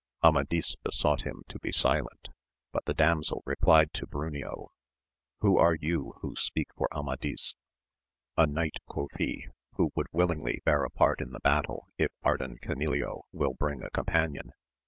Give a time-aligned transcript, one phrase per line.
[0.23, 2.29] Amadis besought him to be silent,
[2.71, 4.69] but the damsel replied to Bruneo,
[5.41, 7.53] Who are you who speak for Amadis?
[8.35, 12.57] A knight, quoth he, who would willingly bear a part in the battle if Ardan
[12.63, 14.53] Canileo will bring a companion.